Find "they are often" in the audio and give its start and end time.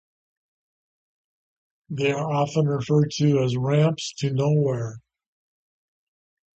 1.91-2.65